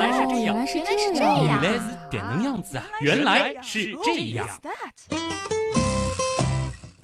[0.00, 2.86] 来是这样，原来是这样，原来是点能样子啊！
[3.02, 4.48] 原来是这样。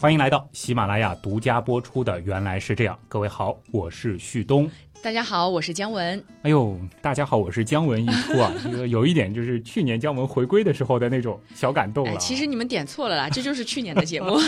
[0.00, 4.70] 欢迎来到喜马拉雅独家播出的《原来是这样》，各位好，我是旭东。
[5.02, 6.24] 大家好，我是姜文。
[6.40, 12.12] 哎呦，大家好，我是姜文一出啊， 这个有一点就是去年姜文回归的时候的那种小感动了。
[12.12, 14.38] 哎，其实你们点错了啦，这就是去年的节目。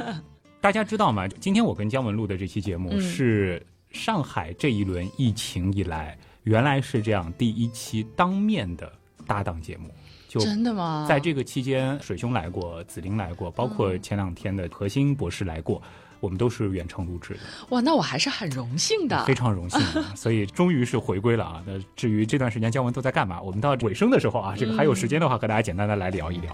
[0.58, 1.28] 大家知道吗？
[1.38, 8.92] 今天我跟姜文录的这期节目是上海这一轮疫情以来，原来是这样第一期当面的
[9.26, 9.90] 搭档节目。
[10.28, 11.06] 就真的吗？
[11.08, 15.82] 在这个期间，水兄来过，紫菱来过，包括前两天的何欣博士来过，
[16.20, 17.40] 我们都是远程录制的。
[17.70, 19.80] 哇，那我还是很荣幸的，非常荣幸。
[20.14, 21.60] 所以终于是回归了啊！
[21.66, 26.52] 那至于这段时间姜文都在干嘛，我们到尾声的时候啊，这个还有时间的话，和大家简单的来聊一聊。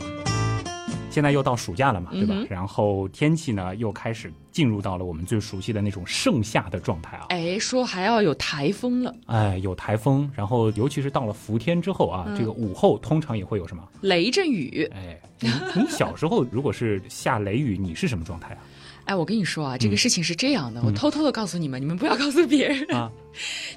[1.17, 2.35] 现在又到暑假了嘛，对吧？
[2.51, 7.25] 然后天气呢又开始进入到了我们最熟悉的那种盛夏的状态啊。
[7.31, 9.17] 哎，说还要有台风了。
[9.25, 14.87] 哎，有台风，然后尤其是到了伏天之后啊，这个午后通常也会有什么雷阵雨。
[14.93, 18.59] 哎， 你小时候如果是下雷雨，你是什么状态啊？
[19.07, 23.11] 哎，我跟你说啊，这个事情是这样的，我偷偷的告诉你们，你们不要告诉别人啊。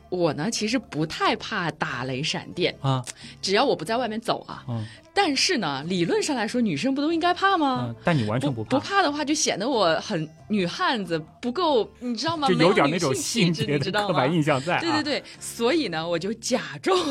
[0.09, 3.03] 我呢，其实不太怕打雷闪电啊，
[3.41, 4.63] 只要我不在外面走啊。
[4.67, 4.86] 嗯。
[5.13, 7.94] 但是呢，理论上来说，女生不都应该怕吗？
[8.05, 8.69] 但你完全不怕。
[8.69, 12.47] 不怕的话，就显得我很女汉子，不够，你知道吗？
[12.47, 14.80] 就有点那种性别的刻板印象在。
[14.80, 16.97] 对对对，所以呢，我就假装。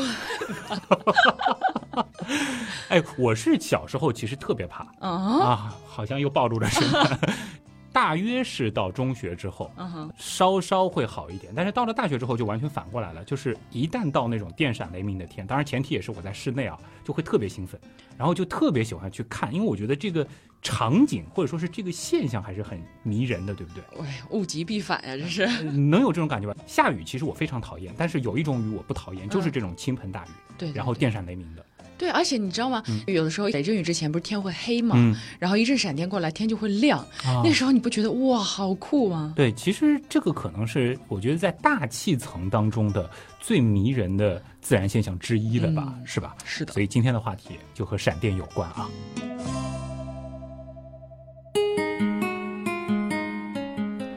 [2.89, 7.19] 哎，我是小时候其实特别怕啊，好像又暴露了什么。
[7.91, 9.71] 大约是到中学之后，
[10.17, 17.79] 稍稍会好一点，但是到了大学之后就完全反过来了，就是一旦到那种电闪雷鸣的天，当然前提也是我在室内啊，就会特别兴奋，
[18.17, 20.25] 然后就特别喜欢去看，因为我觉得这个
[20.61, 23.83] 场景或者说是这个现象还是很迷人的，对不对？
[24.05, 26.55] 哎，物极必反呀，这是能有这种感觉吧？
[26.67, 31.65] 下雨其实我非常讨厌，但是有一种雨我不讨厌，就是这种倾盆大雨，对，然后电闪雷鸣的。
[32.09, 32.83] 对，而且你知道吗？
[33.05, 34.95] 有的时候雷阵雨之前不是天会黑吗？
[35.37, 37.05] 然后一阵闪电过来，天就会亮。
[37.43, 39.33] 那时候你不觉得哇，好酷吗？
[39.35, 43.07] 对，其实这个可能是我觉得在大气层当中的
[43.39, 45.93] 最迷人的自然现象之一了吧？
[46.03, 46.35] 是吧？
[46.43, 46.73] 是的。
[46.73, 48.89] 所以今天的话题就和闪电有关啊。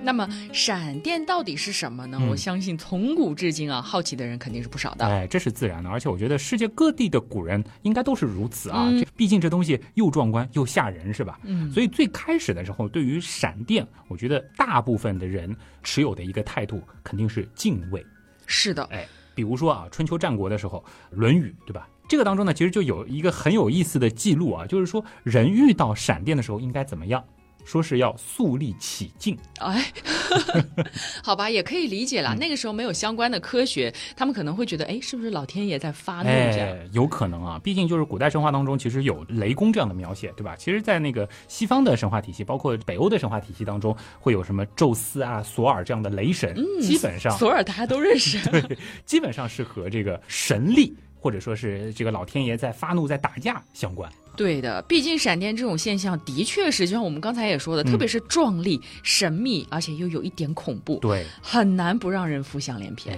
[0.02, 2.20] 那么闪电到底是什么呢？
[2.28, 5.06] 我相信从古至今啊，好奇的人肯定是不少的。
[5.06, 8.90] 哎，这是自然的，而且我觉得世界各地的古人应该都是如此啊。
[9.16, 11.38] 毕竟这东西又壮观又吓人，是吧？
[11.44, 11.70] 嗯。
[11.70, 18.04] 所以最开始的时候，对于闪电，我觉得大部分的人持有的一个态度肯定是敬畏。
[18.46, 20.84] 是的，哎，比如说啊，春秋战国的时候，
[21.16, 21.88] 《论语》对吧？
[22.08, 27.24] 这个当中呢，其实就有一个很有意思的记录啊，就是说人遇到闪电的时候应该怎么样。
[27.64, 29.92] 说是要肃立起敬，哎，
[31.22, 32.34] 好吧，也可以理解了。
[32.34, 36.24] 那个时候没有相关的科学，他们可能会觉得，哎，是不是老天爷在发怒？
[36.24, 37.60] 这样有可能啊。
[37.62, 40.54] 毕竟就是古代神话当中，其实有雷公这样的描写，对吧？
[40.56, 54.10] 其实，在那个西方的神话体系，包括北欧的神话体系当中，会有什么宙斯啊、索尔这样的雷神，基本上索尔大家都认识， 对，基本上是和这个神力或者说是这个老天爷在发怒、在打架相关。
[54.36, 63.16] 对的，毕竟闪电这种现象的确是，就像我们刚才也说的，特别是壮丽、神秘，而且又有一点恐怖，对，很难不让人浮想联翩。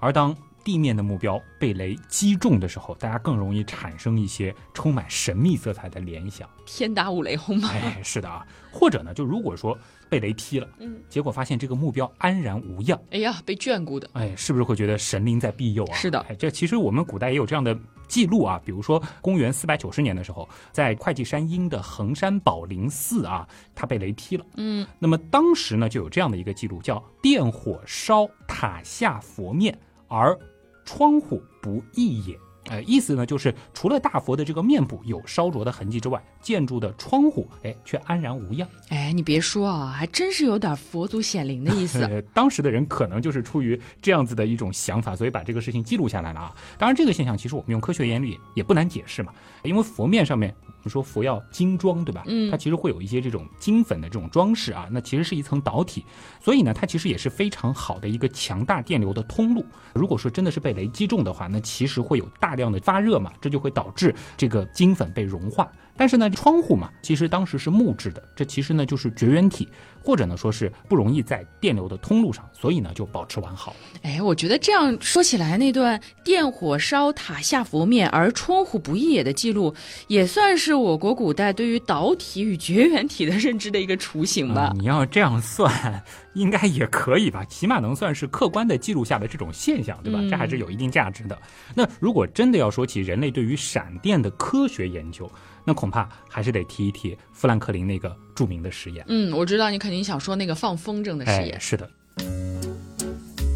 [0.00, 7.70] 而当地面的目标被雷击中的时候，大家更容易产生一些充满神秘色彩的联想，天打五雷轰吗？
[7.72, 9.78] 哎，是的啊，或者呢，就如果说。
[10.14, 12.96] 被雷劈了，嗯，结果发现这个目标安然无恙。
[13.10, 15.94] 哎呀，被眷顾的，哎，是不是会觉得神灵在庇佑啊？
[15.96, 17.76] 是的，哎，这其实我们古代也有这样的
[18.06, 18.62] 记录啊。
[18.64, 23.44] 比如说，公元四百九十年的时候，在会稽山阴的衡山宝林寺啊，
[23.74, 24.46] 它被雷劈了。
[24.56, 29.76] 嗯，那么当时呢，就有这样的一个记录，叫电火烧塔下佛面，
[30.06, 30.38] 而
[30.84, 32.38] 窗户不异也。
[32.70, 38.68] 哎，意思呢，就是除了大佛的这个面部有烧灼的痕迹之外，建筑的窗户哎却安然无恙。
[38.88, 42.08] 哎，你别说啊，还真是有点佛祖显灵的意思。
[42.32, 46.54] 当时的人可能就是出于这样子的一种想法，所以把这个事情记录下来了啊。
[46.78, 49.32] 当然，这个现象其实我们用科学原理也不难解释嘛，
[49.62, 50.54] 因为佛面上面。
[50.84, 52.24] 我们说佛要金装，对吧？
[52.26, 56.04] 嗯，它其实会有一些这种金粉的这种装饰啊，那其实是一层导体，
[56.42, 59.64] 所以呢，它其实也是非常好的一个强大电流的通路。
[59.94, 65.72] 如果说真的是被雷击中的话，那其实会有大量的发热嘛，这就会导致这个金粉被融化。
[65.96, 69.66] 但是呢，窗户嘛，其实当时是木质的，这其实呢就是绝缘体，
[70.04, 73.74] 或者呢说是不容易在电流的通路上，所以呢就保持完好。
[74.02, 79.74] 哎，我觉得这样说起来，那段电火烧塔下佛面而窗户不易也的记录，
[80.08, 84.72] 也算是我国古代对于导体与绝缘体的认知的一个雏形吧。
[84.76, 86.04] 你要这样算。
[86.34, 90.20] 应该也可以吧，起码能算是客观的记录下的这种现象，对吧？
[90.28, 91.38] 这还是有一定价值的。
[91.74, 95.30] 那如果真的要说起人类对于闪电的科学研究，
[95.64, 99.04] 那恐怕还是得提一提富兰克林那个著名的实验。
[99.08, 101.58] 嗯，我知道你肯定想说那个放风筝的实验。
[101.60, 101.88] 是的。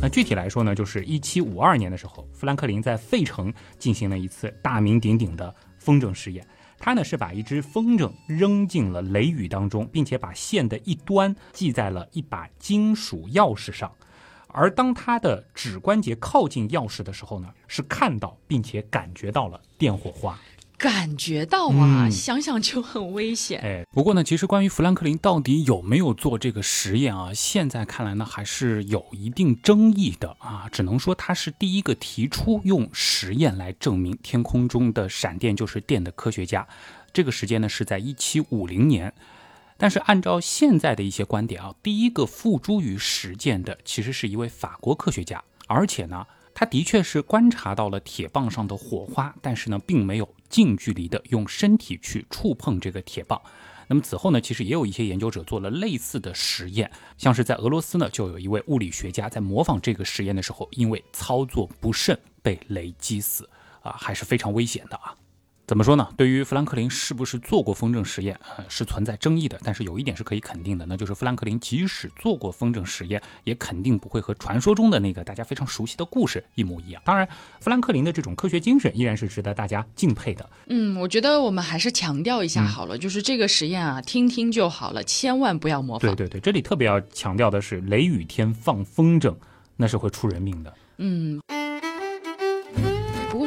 [0.01, 6.47] 那具体来说呢，就是一七五二年的时候，富兰克林在费城进行了一次大名鼎鼎的风筝实验。
[6.79, 13.93] 他呢是把一只风筝扔进了雷雨当中，并且把线的一端系在了一把金属钥匙上，
[14.47, 20.39] 而当他的指关节靠近钥匙的时候呢，是看到并且感觉到了电火花。
[20.79, 23.61] 感觉到啊，想想就很危险。
[23.63, 30.69] 哎，不过呢，其实关于富兰克林到底有没有做这个实验啊，现在看来呢，还是有一定争议的啊。
[30.71, 36.65] 只能说他是第一个提出用实验来证明天空中的闪电就是电的科学家。
[37.13, 39.13] 这个时间呢是在一七五零年，
[39.77, 46.25] 但是按照现在的一些观点啊，第一个付诸于实践的其实是一位法国科学家，而且呢。
[46.61, 53.41] 他的确是观察到了铁棒上的火花，但是呢，并没有近距离的用身体去触碰这个铁棒。
[53.91, 63.49] 那么此后呢，其实也有一些研究者做了类似的实验，像是在俄罗斯呢，就有一位物理学家在模仿这个实验的时候，因为操作不慎被雷击死，
[63.81, 65.15] 啊，还是非常危险的啊。
[65.69, 66.09] 怎么说呢？
[66.17, 69.61] 对于富兰克林是不是做过风筝实验，呃，是存在争议的。
[69.63, 77.03] 但是有一点是可以肯定的，那就是富兰克林即使做过风筝实验，也肯定不会和传说中的那个大家非常熟悉的故事一模一样。
[77.05, 77.29] 当然，
[77.61, 80.49] 富兰克林的这种科学精神依然是值得大家敬佩的。
[80.69, 86.17] 嗯，我觉得我们还是强调一下好了，就是这个实验啊，听听就好了，千万不要模仿。
[86.17, 89.37] 对对对，这里特别要强调的是，雷雨天放风筝，
[89.77, 90.75] 那是会出人命的。
[90.97, 91.39] 嗯。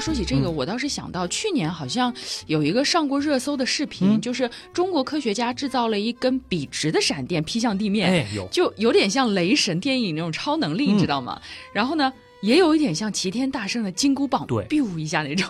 [0.02, 2.14] 说起这个，我倒是想到去年好像
[2.48, 8.48] 有一个上过热搜的视频，就是中国科学家制造了一根笔直的闪电劈向地面，哎，有。
[8.48, 11.40] 就有点像雷神电影那种超能力，你知道吗？
[11.72, 12.12] 然后呢，
[12.42, 15.48] 也有一点像齐天大圣的金箍棒，对，biu 一下那种，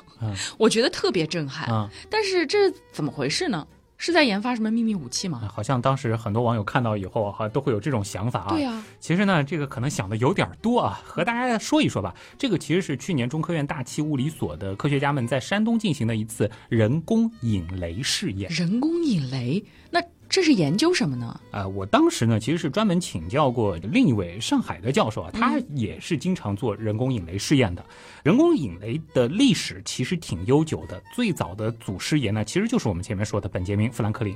[0.57, 1.89] 我觉得特别震撼。
[2.09, 3.65] 但是这怎么回事呢？
[4.01, 5.47] 是在研发什么秘密武器吗？
[5.53, 8.49] 好像当时很多网友看到以后，好像都会有这种想法啊。
[8.49, 10.99] 对呀，其实呢，这个可能想的有点多啊。
[11.05, 18.49] 和大家说一说吧，这个其实是去年中科院大气物理所的科学家们在山东进行的一次人工引雷试验。
[18.51, 19.63] 人工引雷？
[19.91, 20.01] 那？
[20.31, 21.37] 这是研究什么呢？
[21.51, 27.83] 啊，我当时呢其实是专门请教过另一位上海的教授啊，他也是经常做人工引雷试验的。
[28.23, 34.33] 人工引雷的历史其实挺悠久的，最早的祖师爷呢其实就是我们前面说的本杰明·富兰克林。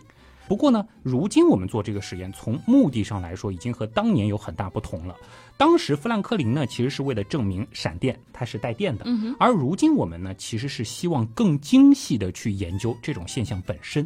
[0.50, 5.16] 不过呢，如今我们做这个实验，从目的上来说，已经和当年有很大不同了。
[5.56, 9.06] 当时富兰克林呢其实是为了证明闪电它是带电的，
[9.40, 14.06] 而如今我们呢其实是希望更精细的去研究这种现象本身。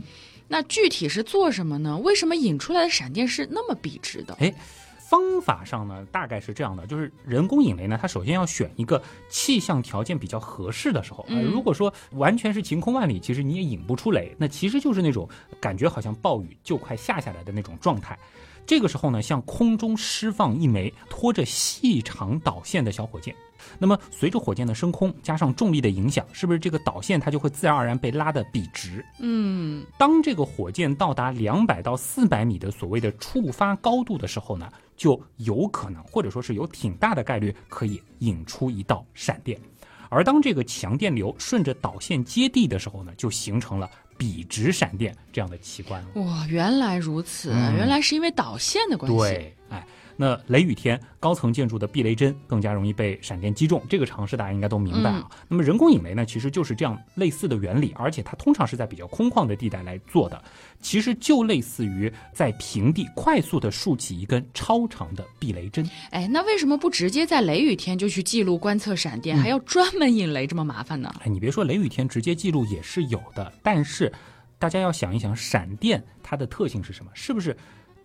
[0.50, 1.98] 那具体是做什么呢？
[2.00, 4.36] 为什么引出来的闪电是那么笔直的？
[4.40, 4.54] 哎，
[4.98, 11.25] 方法上呢，大概是这样的：就是人工引雷呢，它首先要选一个气象条件比较合适的时候。
[11.30, 14.36] 呃，如果说完全是晴空万里，其实你也引不出雷。
[14.38, 15.30] 那其实就是那种
[15.62, 18.18] 感觉好像暴雨就快下下来的那种状态。
[18.69, 23.36] 这个时候呢，向空中释放一枚拖着细长导线的小火箭。
[23.80, 29.04] 那么，随着火箭的升空，加上重力的影响，是不是这个导线它就会自然而然被拉得笔直？
[29.21, 39.60] 嗯，当这个火箭到达两百到四百米的所谓的触发高度的时候呢，就有可能，或者说是有挺大的概率可以引出一道闪电。
[40.10, 46.04] 而当这个强电流顺着导线接地的时候呢，就形成了笔直闪电这样的奇观。
[46.16, 49.18] 哇，原来如此，原来是因为导线的关系。
[49.18, 49.88] 对，哎。
[50.21, 55.31] 那雷雨天，高层建筑的避雷针更加容易被闪电击中，这个常识大家应该都明白啊。
[55.47, 60.44] 那么人工引雷呢，其实就是这样类似的原理，而且它通常是在比较空旷的地带来做的，
[60.81, 65.90] 其实就类似于在平地快速的竖起一根超长的避雷针。
[66.09, 71.09] 哎，那为什么不直接在雷雨天就去记录观测闪电，还要专门引雷这么麻烦呢？
[71.23, 74.11] 哎，你别说雷雨天直接记录也是有的，但是
[74.57, 77.09] 大家要想一想，闪电它的特性是什么？
[77.14, 77.56] 是不是？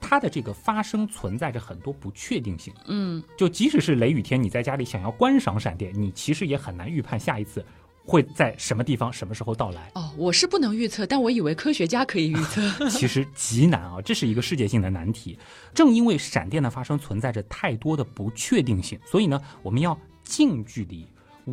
[0.06, 7.64] 它的这个发生存在着很多不确定性，嗯，就即使是雷雨天，你在家里想要观赏闪电，你其实也很难预判下一次
[8.04, 9.90] 会在什么地方、什么时候到来。
[9.94, 12.60] 哦，我是不能预测，但我以为科学家可以预测。
[12.90, 15.38] 其实极难啊，这是一个世界性的难题。
[15.72, 21.06] 正因为闪电的发生存在着太多的不确定性，所以呢，我们要近距离、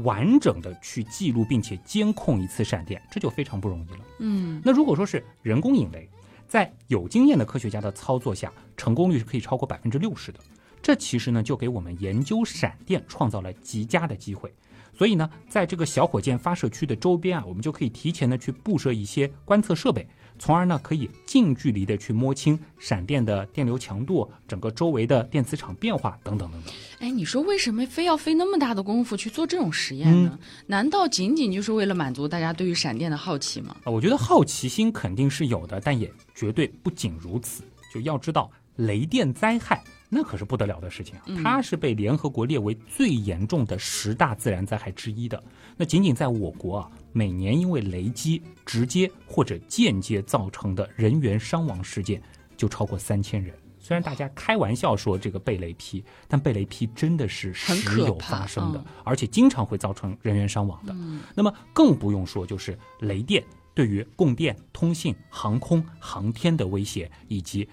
[0.03, 3.99] 完整的去记录并且监控一次闪电，这就非常不容易了。
[4.19, 6.09] 嗯，那如果说是人工引雷。
[6.51, 10.39] 在有经验的科学家的操作下，成功率是可以超过百分之六十的。
[10.81, 14.53] 这其实呢，就给我们研究闪电创造了极佳的机会。
[14.93, 20.05] 所以呢，在这个小火箭发射区的周边啊，我们就可以提前的去布设一些观测设备，
[20.41, 26.73] 从而呢可以近距离的去摸清闪电的电流强度、整个周围的电磁场变化等等等等。
[26.97, 30.39] 哎，你说为什么非要费那么大的功夫去做这种实验呢？
[30.65, 33.75] 难道仅仅就是为了满足大家对于闪电的好奇吗？
[33.83, 37.63] 啊，我觉得好奇心肯定是有的，但也绝对不仅如此。
[37.93, 39.83] 就要知道，雷电灾害
[40.13, 41.23] 那可是不得了的事情啊！
[41.41, 45.41] 它是被联合国列为最严重的十大自然灾害之一的。
[45.77, 52.21] 那仅仅在我国啊，每年因为雷击直接或者间接造成的人员伤亡事件
[52.57, 53.55] 就超过三千人。
[53.79, 60.93] 虽然大家开玩笑说这个被雷劈，但被雷劈真的是时有发生的，而且经常会造成人员伤亡的。
[61.33, 63.41] 那么更不用说就是雷电
[63.73, 67.65] 对于供电、通信、航空航天的威胁，以及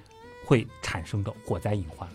[0.47, 2.09] 会产生的火灾隐患。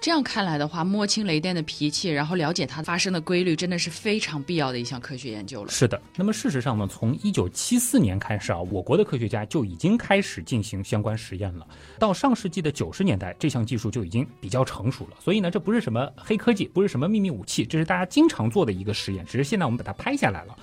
[0.00, 5.70] 这样看来的话，摸清雷电的脾气，然后了解它发生的规律，真的是非常必要的一项科学研究了。
[5.70, 11.66] 是的，那么事实上呢，从一九七四年开始啊，我国的科学家就已经开始进行相关实验了。
[11.98, 15.16] 到上世纪的九十年代，这项技术就已经比较成熟了。
[15.22, 19.22] 所以呢，这不是什么黑科技，不是什么秘密武器，这是大家经常做的一个实验。
[19.26, 20.56] 只是现在我们把它拍下来了。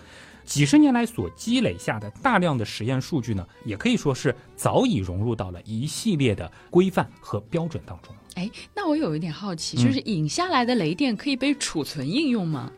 [0.46, 8.15] 几十年来所积累下的大量的实验数据呢，也可以说是早已融入到了一系列的规范和标准当中。
[8.38, 12.72] 哎，那我有一点好奇，就是引下来的雷电可以被储存应用吗？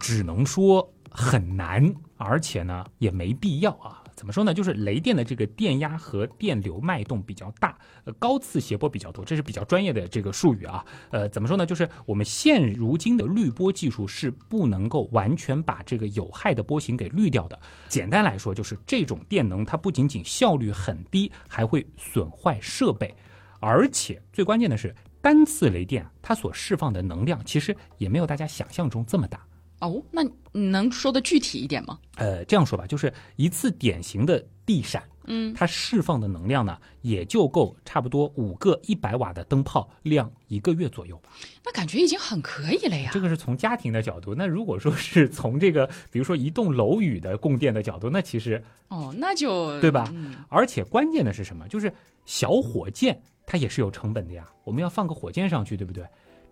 [0.00, 4.01] 只能说很难，而且呢也没必要啊。
[4.22, 4.54] 怎么说呢？
[4.54, 10.84] 就是雷电的这个电压和电流脉动比较大，呃，高次谐波比较多，这是比较专业的这个术语啊。
[11.10, 11.66] 呃，怎么说呢？
[11.66, 17.58] 就是我们现如今的滤波技术是不能够完全把这个有害的波形给滤掉的。
[17.88, 23.12] 简单来说，就是这种电能它不仅仅效率很低，还会损坏设备，
[23.58, 29.44] 而且最关键的是，单次雷电它所释放的能量其实也没有大家想象中这么大。
[29.82, 30.22] 哦，那
[30.52, 31.98] 你能说的具体一点吗？
[32.16, 41.30] 呃，这样说吧，就是一次典型的地闪，嗯，它释放的能量呢，也就够差不多五个一百瓦的灯泡亮一个月左右吧。
[41.64, 43.10] 那感觉已经很可以了呀。
[43.12, 50.14] 这个是从家庭的角度，那如果说是从这个，比如说一栋楼宇的供电的角度，那其实哦，那就对吧？
[50.48, 51.66] 而且关键的是什么？
[51.66, 51.92] 就是
[52.24, 56.04] 小火箭它也是有成本的呀，我们要放个火箭上去，对不对？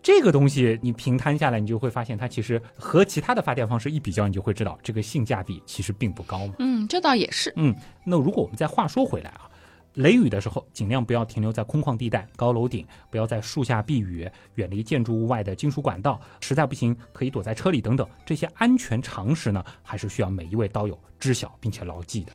[0.03, 6.55] 这个东西你平摊下来，你就会发现它其实和其他的发电方式一比较，你就会知道这个性价比其实并不高嘛。
[6.59, 7.53] 嗯，这倒也是。
[7.55, 9.47] 嗯，那如果我们再话说回来啊，
[9.95, 18.07] 雷雨的时候尽量不要停留在空旷地带、高楼顶，不要在树下避雨，远离建筑物外的金属管道，实在不行可以躲在车里等等。
[18.25, 22.33] 这些安全常识呢，还是需要每一位刀友知晓并且牢记的。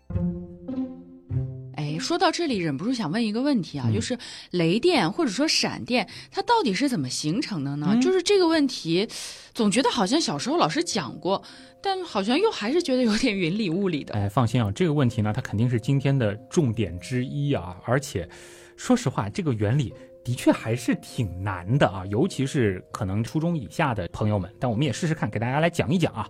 [1.99, 4.17] 说到这里，忍不住想问一个问题啊，就是
[4.51, 7.99] 雷电或者说闪电，它到底是怎么形成的呢？
[8.01, 9.09] 就是这个问题，
[9.55, 11.43] 总觉得好像小时候老师讲过，
[11.83, 14.15] 但好像又还是觉得有点云里雾里的。
[14.15, 17.77] 哎，放心啊，这个问题呢，它肯定是今天的重点之一啊。
[17.85, 18.29] 而且，
[18.77, 19.93] 说实话，这个原理
[20.27, 24.53] 的确还是挺难的啊，尤其是可能初中以下的朋友们。
[24.59, 26.29] 但我们也试试看，给大家来讲一讲啊。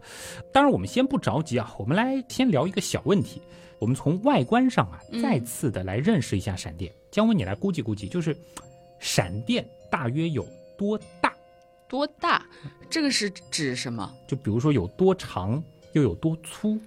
[0.53, 3.41] 当然，我们先不着急啊，我们来先聊一个小问题。
[3.79, 6.93] 我们从外观上啊，再次的来认识一下闪电。
[7.11, 8.37] 姜文，你来估计估计，就是
[9.01, 11.33] 闪电大约有多大？
[11.89, 12.45] 多大？
[12.91, 14.15] 这个是指什么？
[14.29, 16.79] 就比如说有多长，又有多粗？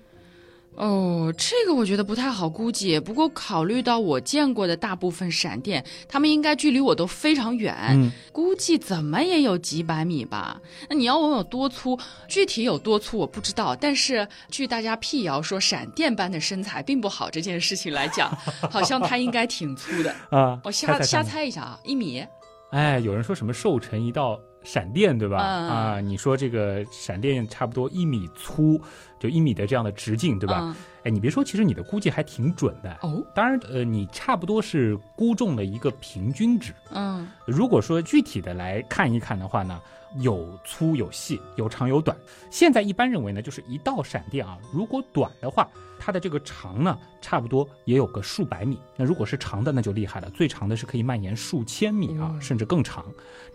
[0.80, 2.98] 哦，这个我觉得不太好估计。
[2.98, 10.58] 不过考虑到我见过的大部分闪电，它们应该距离我都非常远，估计怎么也有几百米吧。
[10.90, 13.76] 那你要问有多粗，具体有多粗我不知道。
[13.76, 18.34] 但是据大家辟谣说闪电般的身材并不好这件事情来讲，
[18.72, 20.58] 好像它应该挺粗的啊。
[20.64, 22.26] 我瞎瞎猜一下啊，一米。
[22.72, 24.40] 哎，有人说什么瘦成一道。
[24.72, 25.38] 闪电对吧？
[25.40, 28.80] 啊，你说这个闪电差不多一米粗，
[29.20, 30.76] 就一米的这样的直径对吧？
[31.04, 33.24] 哎，你别说，其实你的估计还挺准的哦。
[33.34, 36.72] 当然，呃，你差不多是估中了一个平均值。
[36.92, 39.82] 嗯，如果说具体的来看一看的话呢？
[40.18, 42.18] 有粗有细，有长有短。
[42.50, 48.80] 现在一般认为呢，就是一道闪电啊，如果短的话，它的这个长呢，差不多也有个数百米。
[48.96, 53.06] 那如果是长的，那就厉害了，最长的是可以蔓延数千米啊，甚至更长。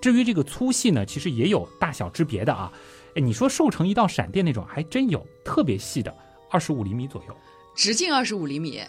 [0.01, 2.73] 至于这个粗细呢，其实也有大小之别的啊。
[3.17, 6.15] 哎，你说瘦成一道闪电那种，还真有特别细的，
[6.51, 7.37] 二十五厘米左右，
[7.75, 8.81] 直径二十五厘米。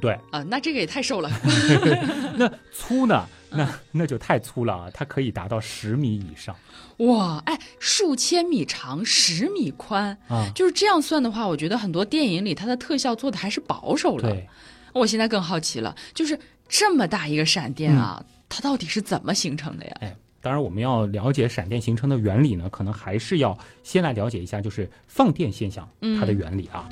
[0.00, 1.30] 对啊，那这个也太瘦了。
[2.36, 3.26] 那粗呢？
[3.54, 4.90] 那那就太粗了啊！
[4.92, 6.54] 它可以达到十米以上。
[6.98, 10.50] 哇，哎，数千米长，十米宽啊！
[10.54, 14.30] 就是这样算的话，我觉得很多电影里它的特效做的还是保守了。
[14.30, 14.48] 对，
[14.92, 19.96] 我现在更好奇了，就是这么大一个闪电啊，它到底是怎么形成的呀？
[20.00, 26.88] 哎，当然我们要了解闪电形成的原理呢，可能还是要先来了解一下，就是放电现象它的原理啊。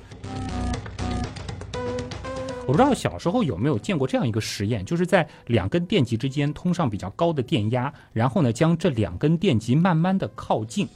[2.71, 10.89] 我不知道小时候有没有见过这样一个实验，就是在两根电极之间通上比较高的电压，然后呢将这两根电极慢慢的靠近。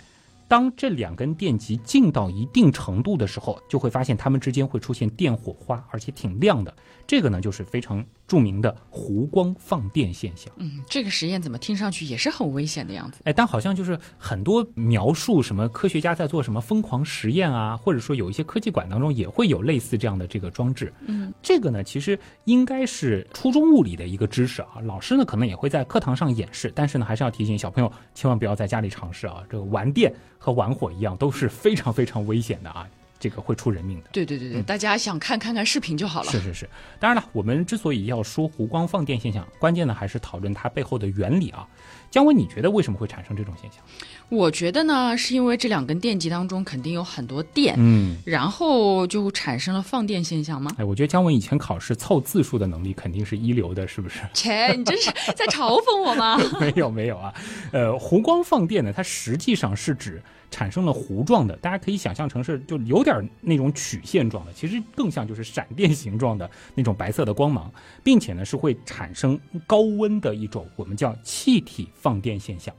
[0.47, 6.73] 当这两根电极近到一定程度的时候，就会发现它们之间会出现电火花，而且挺亮的。
[7.07, 10.53] 这个呢，就是非常著名的弧光放电现象。
[10.57, 13.19] 嗯，这个实验怎么听上去也是很危险的样子？
[13.25, 20.93] 哎，但好像就是很多描述什么科学家在做什么疯狂实验啊，或者说有一些科技馆当中也会有类似这样的这个装置。
[21.07, 24.81] 嗯，这个呢，其实应该是初中物理的一个知识啊。
[24.85, 29.43] 老师呢，可能也会在课堂上演示，但是呢，还是要提醒小朋友千万不要在家里尝试啊。
[29.51, 32.89] 这个玩电和玩火一样，都是非常非常危险的啊。
[33.25, 34.11] 这个会出人命的。
[34.13, 36.31] 对对对对，大家想看看看视频就好了。
[36.31, 36.69] 是是是，
[37.01, 41.67] 当然了，我们之所以要说弧光放电现象，关键呢还是讨论它背后的原理啊。
[42.11, 43.83] 姜文，你觉得为什么会产生这种现象？
[44.29, 50.71] 我觉得呢，是因为这两根电极当中肯定有很多电，嗯，然后就产生了放电现象吗？
[50.79, 54.21] 哎，我觉得姜文以前考试凑字数的能力肯定是一流的，是不是？
[54.33, 56.39] 切，你这是在嘲讽我吗？
[56.61, 57.35] 没有没有啊，
[57.73, 60.23] 呃，弧光放电呢，它实际上是指。
[60.51, 67.69] 产生了弧状的，大家可以想象成是就有点那种曲线状的，其实更像就是闪电形状的那种白色的光芒，
[68.05, 72.73] 并且呢是会产生高温的一种我们叫气体放电现象。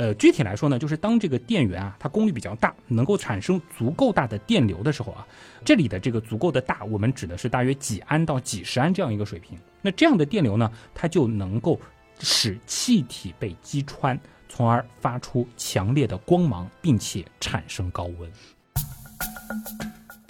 [0.00, 5.26] 呃，具体来说呢，就是当这个电源啊它功率比较大，能够产生足够大的电流的时候啊，
[5.62, 9.58] 这里的这个足够的大，我们指的是大约几安到几十安这样一个水平。
[9.82, 11.78] 那这样的电流呢，它就能够
[12.18, 14.18] 使气体被击穿。
[14.52, 18.28] 从而发出强烈的光芒，并且产生高温，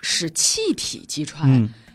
[0.03, 1.49] 使气体击穿，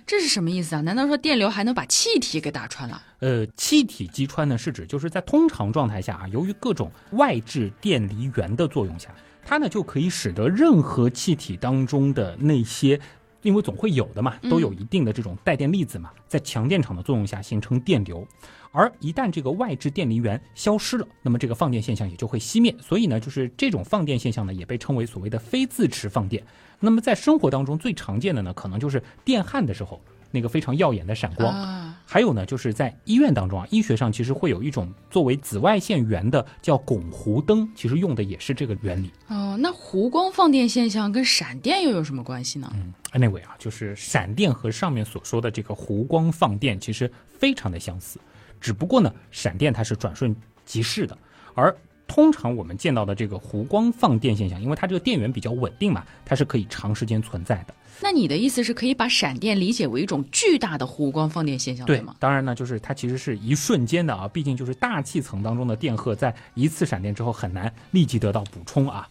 [0.05, 0.81] 这是什么意思啊？
[0.81, 3.01] 难道说电流还能把气体给打穿了？
[3.19, 9.09] 呃，气体击穿呢，是指就是在通常状态下啊，由于各种外置电离源的作用下，
[9.43, 12.99] 它呢就可以使得任何气体当中的那些。
[13.41, 18.27] 因为总会有的嘛，都有一定的这种带电粒子嘛，在强电场的作用下形成电流，
[18.71, 22.75] 而一旦这个外置电离源消失了，那么这个放电现象也就会熄灭。
[22.81, 26.43] 所以呢，就是这种放电现象呢，也被称为所谓的非自持放电。
[26.79, 30.01] 那么在生活当中最常见的呢，可能就是电焊的时候。
[30.31, 39.09] 那个非常耀眼的闪光，还有呢，就是在医院当中啊，医学上其实会有一种作为紫外线源的叫汞弧灯，其实用的也是这个原理。
[39.29, 42.69] 哦，那弧光放电现象跟闪电又有什么关系呢？
[42.75, 48.19] 嗯，anyway 啊，就是闪电和上面所说的这个弧光放电其实非常的相似，
[48.59, 51.17] 只不过呢，闪电它是转瞬即逝的，
[51.53, 51.73] 而
[52.07, 57.73] 通常我们见到的这个弧光放电现象，因为它这个电源比较稳定嘛，它是可以长时间存在的。
[58.01, 62.13] 那你的意思是可以把闪电理解为一种巨大的弧光放电现象，对吗？
[62.19, 69.07] 当然呢，就是它其实是一瞬间的啊，毕竟就是大气层当中的电荷在一次闪电之后很难立即得到补充啊。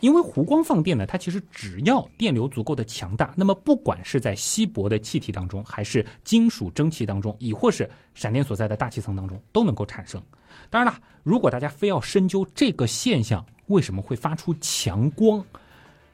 [0.00, 10.22] 因为弧光放电呢，它其实只要电流足够的强大，那么不管是在稀薄的气体当中，还是金属蒸汽当中，亦或是闪电所在的大气层当中，都能够产生。
[10.70, 15.44] 当然了，如果大家非要深究这个现象为什么会发出强光，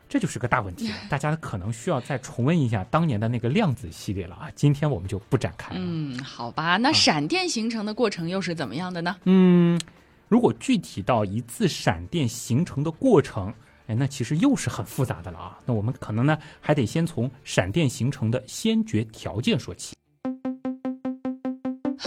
[0.09, 4.51] 这就是个大问题了，大家可能需要再重温一下当年的那个量子系列了啊！
[4.55, 5.81] 今天我们就不展开了。
[5.81, 9.17] 嗯，好吧，那闪电形成的过程又是怎么样的呢？
[9.25, 9.81] 嗯，
[10.29, 13.55] 如果具体到一次闪电形成的过程，
[13.87, 15.59] 哎，那其实又是很复杂的了啊！
[15.67, 19.95] 那我们可能呢，还得先从闪电形成的先决条件说起。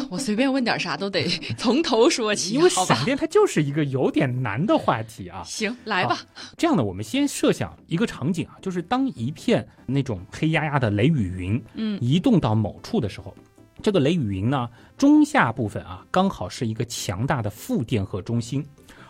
[0.09, 5.43] 我随便问点啥都得 从头说起，因为闪电它就是一个有点难的话题啊。
[5.45, 6.19] 行，来吧。
[6.57, 13.35] 这样呢，我们先设想一个场景啊，就是当一片那种黑压压的雷雨云，嗯，移动到某处的时候，
[13.81, 18.65] 这个雷雨云呢，中下部分啊，刚好是一个强大的负电荷中心，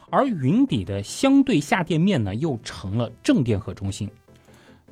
[0.09, 4.09] 而云底的相对下电面呢，又成了正电荷中心，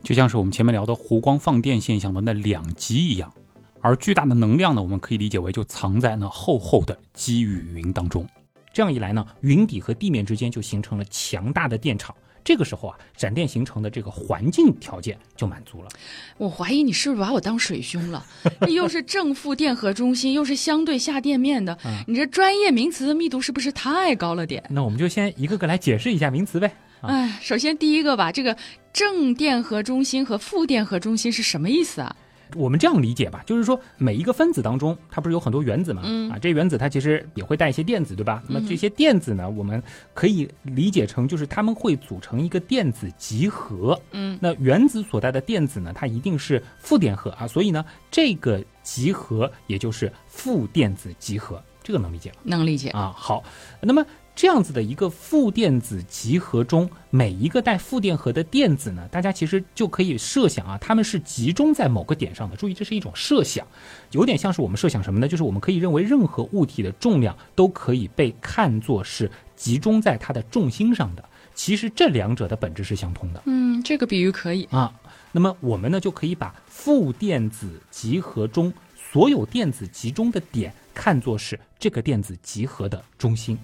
[0.01, 3.31] 就像是我们前面聊的弧光放电现象的那两极一样。
[3.79, 8.27] 而巨大的能量呢，我们可以理解为就藏在那厚厚的积雨云当中。
[8.71, 12.15] 这样一来呢，云底和地面之间就形成了强大的电场。
[12.43, 15.89] 这个时候啊，闪电形成的这个环境条件就满足了。
[16.37, 18.25] 我怀疑你是不是把我当水兄了？
[18.67, 21.77] 又是正负电荷中心，又是相对下电面的，
[22.07, 24.63] 你这专业名词的密度是不是太高了点？
[24.69, 26.71] 那我们就先一个个来解释一下名词呗。
[27.01, 28.55] 哎，首先第一个吧，这个
[28.91, 32.15] 正电荷中心和负电荷中心是什么意思啊？
[32.55, 36.01] 我们这样理解吧，就是说每一个分子当中，它不是有很多原子嘛？
[36.05, 38.43] 嗯啊，这原子它其实也会带一些电子，对吧？
[38.47, 39.81] 那么这些电子呢，我们
[40.13, 43.99] 可以理解成就是它们会组成一个电子集合。
[44.11, 52.37] 嗯，那原子所带的电子呢，它一定是负电荷啊，所以呢，这个集合也就是负电子集合，这个能理解吗？
[52.43, 53.13] 能理解啊。
[53.15, 53.43] 好，
[53.81, 62.55] 那么这样子的一个负电子集合中，每一个带负电荷的电子呢，大家其实就可以设想啊，它们是集中在某个点上的。
[62.55, 63.65] 注意，这是一种设想，
[64.11, 65.27] 有点像是我们设想什么呢？
[65.27, 71.23] 就是我们可以认为任何物体的重量都可以被看作是集中在它的重心上的。
[71.53, 73.43] 其实这两者的本质是相通的。
[73.45, 74.91] 嗯，这个比喻可以啊。
[75.31, 78.73] 那么我们呢，就可以把负电子集合中
[79.11, 83.55] 所有电子集中的点看作是这个电子集合的中心。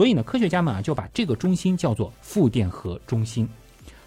[0.00, 3.46] 所以呢，科学家们啊就把这个中心叫做负电荷中心。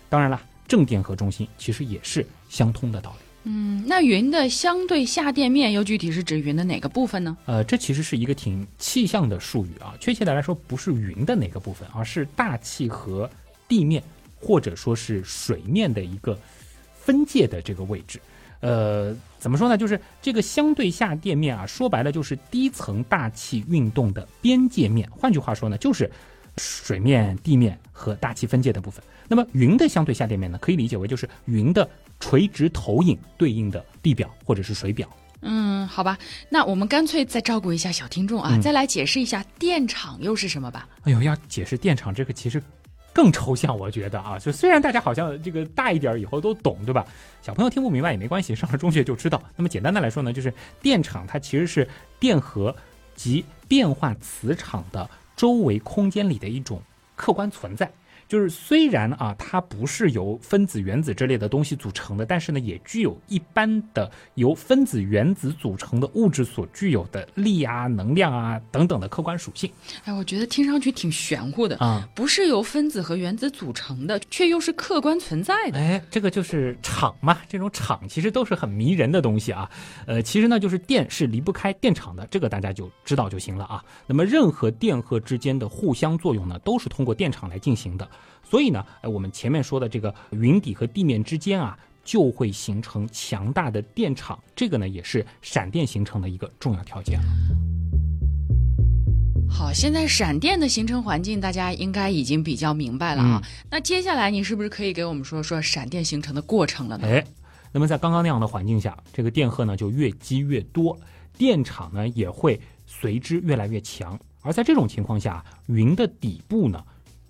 [0.10, 3.18] 当然了，正电荷中心其实也是相通的道理。
[3.44, 7.38] 嗯，那云的相对下电面又具体是指云的哪个部分呢？
[7.46, 9.94] 呃，这其实是一个挺气象的术语啊。
[10.00, 13.30] 确切的来说，不是云的哪个部分，而是大气和
[13.68, 14.02] 地面
[14.40, 16.36] 或者说是水面的一个
[16.96, 18.20] 分界的这个位置。
[18.64, 19.78] 呃，怎么说呢？
[19.78, 25.10] 就是这个相对下垫面啊，说白了就是低层大气运动的边界面。
[25.12, 26.10] 换句话说呢，就是
[26.56, 29.04] 水面、地面和大气分界的部分。
[29.28, 31.86] 那么云的相对下垫面呢，可以理解为就是云的
[32.22, 35.10] 垂直投影对应的地表或者是水表。
[35.42, 40.88] 嗯，好吧，那我们干脆再照顾一下小听众啊，再来解释一下电场又是什么吧。
[41.02, 42.64] 哎呦，要解释电场这个其实。
[43.14, 47.06] 更抽象，我觉得啊，就虽然大家好像这个大一点以后都懂，对吧？
[47.42, 49.42] 小朋友听不明白也没关系，上了中学就知道。
[49.56, 51.88] 那么简单的来说呢，就是电场它其实是
[52.20, 52.76] 电荷
[53.14, 56.82] 及变化磁场的周围空间里的一种
[57.16, 57.92] 客观存在。
[58.34, 69.72] 就是虽然啊，它不是由分子、原子之类的东西组成的，但是呢，也具有一般的由分子、原子组成的物质所具有的力啊、能量啊等等的客观属性。
[70.04, 75.78] 哎，我觉得听上去挺玄乎的啊，不是由分子和原子组成的，却又是客观存在的。
[75.78, 79.70] 哎，这个就是场嘛，这种场其实都是很迷人的东西啊。
[80.08, 83.86] 呃，其实呢，就是电是离不开电场的，这个大家就知道就行了啊。
[84.08, 88.10] 那么任何电荷之间的互相作用呢，都是通过电场来进行的。
[88.44, 97.20] 所以呢，哎，我们前面说的这个云底和地面之间啊，就会形成强大的电场，这个呢也是闪电形成的一个重要条件。
[99.50, 103.42] 好，现在闪电的形成环境大家应该已经比较明白了啊。
[103.70, 107.08] 那接下来你是不是可以给我们说说闪电形成的过程了呢？
[107.08, 107.24] 哎，
[107.72, 111.00] 那么在刚刚那样的环境下，这个电荷呢就越积越多，
[111.38, 114.20] 电场呢也会随之越来越强。
[114.42, 116.84] 而在这种情况下，云的底部呢。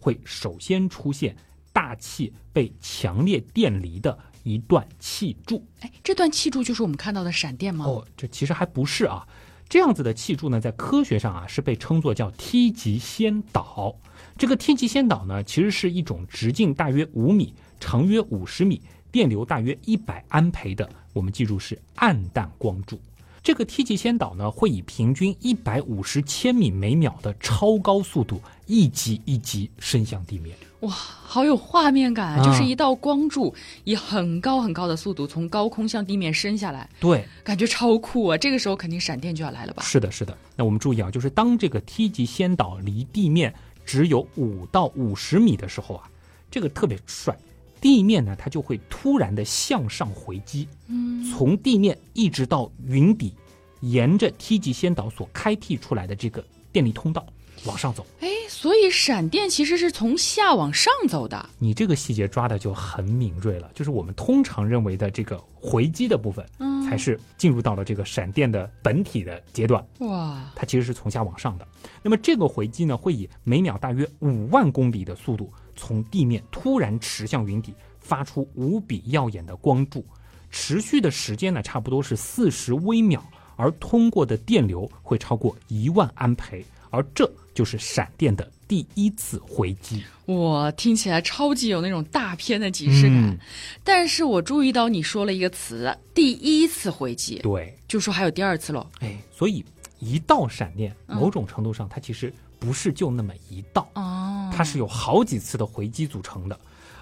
[0.04, 1.34] 会首先出现
[1.72, 7.86] 大气被强烈电离的一段气柱，哎，这段气柱就是我们看到的闪电吗？
[7.86, 9.26] 哦，这其实还不是啊，
[9.70, 13.96] 这样子的气柱呢，在科学上啊是被称作叫梯级先导。
[14.38, 23.00] 这个梯级先导呢，其实是一种直径大约五米、长约五十米、电流大约一百安培的，我们记住是暗淡光柱。
[23.42, 30.56] 这个梯级先导呢，会以平均一百五十千米每秒的超高速度一级一级伸向地面。
[30.82, 32.44] 哇，好有画面感啊！
[32.44, 33.54] 就是一道光柱
[33.86, 36.90] 以很高很高的速度从高空向地面伸下来。
[37.00, 38.38] 对，感觉超酷啊！
[38.38, 39.82] 这个时候肯定闪电就要来了吧？
[39.84, 40.38] 是的，是的。
[40.58, 43.54] 那我们注意啊，就是当这个梯级先导离地面
[43.86, 46.10] 只有五到五十米的时候啊，
[46.52, 47.34] 这个特别帅。
[47.80, 53.34] 地面呢，它就会突然的向上回击，嗯，从地面一直到云底，
[53.82, 57.26] 沿着梯级先导所开辟出来的这个电力通道
[57.66, 58.06] 往上走。
[58.20, 61.50] 哎，所以闪电其实是从下往上走的。
[61.60, 69.86] 你这个细节抓的就很敏锐了，就是我们通常认为的这个回击的部分，嗯，才是进入到了这个闪电的本体的阶段。
[70.00, 71.68] 哇，它其实是从下往上的。
[72.02, 75.52] 那么这个回击呢，会以每秒大约五万公里的速度。
[75.76, 80.06] 从地面突然驰向云底，发出无比耀眼的光柱，
[80.52, 83.24] 持续的时间呢，差不多是四十微秒，
[83.56, 86.64] 而通过的电流会超过一万安培，
[86.94, 90.04] 而这就是闪电的第一次回击。
[90.28, 93.38] 哇，听起来超级有那种大片的即视感。
[93.84, 98.86] 但是我注意到你说了一个词“第一次回击”，对，就说还有第二次喽。
[99.00, 99.66] 哎，所以
[99.98, 102.32] 一道闪电，某种程度上它其实。
[102.60, 106.58] 不是就那么一道哦，它是有好几次的回击组成的，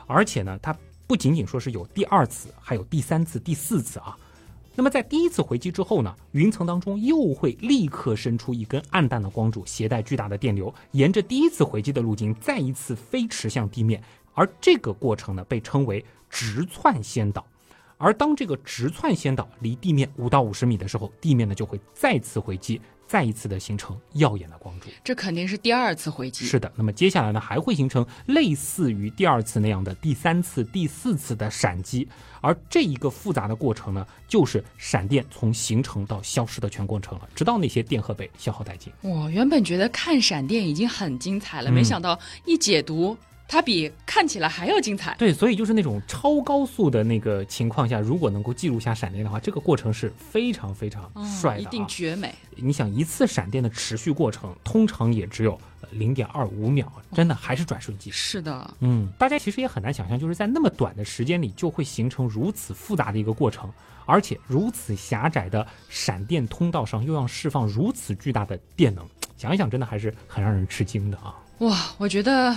[0.08, 0.76] 而且呢，它
[1.06, 4.18] 不仅仅说是有第二次，还有第三次、第四次啊。
[4.74, 14.02] 那么在第一次回击之后呢，云层当中又会立刻伸出一根暗淡的光柱，携带巨大的电流，沿着第一次回击的路径再一次飞驰向地面，
[14.34, 17.46] 而这个过程呢，被称为直窜先导。
[18.02, 22.82] 而当这个直窜先导离地面五到五十米的时候，地面呢就会再次回击。
[23.08, 26.46] 再一次的形成耀眼的光柱，这肯定是第二次回击。
[26.46, 32.08] 是的，那么接下来呢，还会形成类似于第二次那样的第三次、第四次的闪击，
[32.40, 38.94] 而这一个复杂的过程呢，就是闪电从形成到消失的全过程了，直到那些电荷被消耗殆尽。
[39.02, 43.18] 我原本觉得看闪电已经很精彩了，没想到一解读。
[43.52, 45.14] 它比看起来还要精彩。
[45.20, 51.12] 对，所以就是那种超高速的那个情况下，如果能够记录下闪电的话，这个过程是非常非常
[51.42, 52.34] 帅的，一定绝美。
[52.56, 55.60] 你想一次闪电的持续过程，通常也只有
[55.92, 58.38] 零点二五秒，真的还是转瞬即逝。
[58.38, 63.70] 是的，嗯，大家其实也很难想象，就是在那么短的时间里就会形成如此复杂的一个过程，
[64.06, 71.36] 而且如此狭窄的闪电通道上又要释放如此巨大的电能，想一想真的还是很让人吃惊的啊！
[71.60, 72.56] 哇，我觉得。